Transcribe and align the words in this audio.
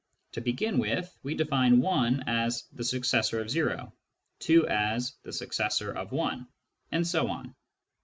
To 0.31 0.41
begin 0.41 0.79
with, 0.79 1.15
we 1.21 1.35
define 1.35 1.79
1 1.79 2.23
as" 2.25 2.63
the 2.73 2.83
successor 2.83 3.39
of 3.39 3.55
o," 3.55 3.93
2 4.39 4.67
as" 4.67 5.13
the 5.23 5.31
successor 5.31 5.91
of 5.91 6.11
I," 6.19 6.39
and 6.91 7.05
so 7.05 7.27
on. 7.27 7.53